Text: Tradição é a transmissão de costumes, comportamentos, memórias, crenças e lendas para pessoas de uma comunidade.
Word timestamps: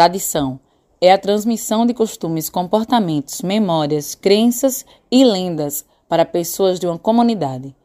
Tradição 0.00 0.58
é 0.98 1.12
a 1.12 1.18
transmissão 1.18 1.84
de 1.84 1.92
costumes, 1.92 2.48
comportamentos, 2.48 3.42
memórias, 3.42 4.14
crenças 4.14 4.82
e 5.12 5.22
lendas 5.22 5.84
para 6.08 6.24
pessoas 6.24 6.80
de 6.80 6.86
uma 6.86 6.98
comunidade. 6.98 7.76